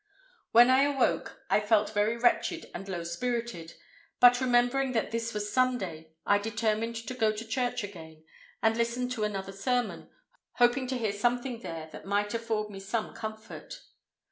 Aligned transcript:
"When 0.51 0.71
I 0.71 0.81
awoke, 0.81 1.43
I 1.47 1.59
felt 1.59 1.91
very 1.91 2.17
wretched 2.17 2.71
and 2.73 2.89
low 2.89 3.03
spirited; 3.03 3.75
but 4.19 4.41
remembering 4.41 4.93
that 4.93 5.11
this 5.11 5.31
was 5.31 5.53
Sunday, 5.53 6.11
I 6.25 6.39
determined 6.39 6.95
to 6.95 7.13
go 7.13 7.31
to 7.31 7.47
church 7.47 7.83
again 7.83 8.23
and 8.63 8.75
listen 8.75 9.09
to 9.09 9.23
another 9.25 9.51
sermon, 9.51 10.09
hoping 10.53 10.87
to 10.87 10.97
hear 10.97 11.13
something 11.13 11.59
there 11.59 11.87
that 11.91 12.07
might 12.07 12.33
afford 12.33 12.71
me 12.71 12.79
some 12.79 13.13
comfort. 13.13 13.79